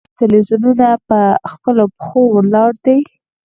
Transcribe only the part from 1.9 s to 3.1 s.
پښو ولاړ دي؟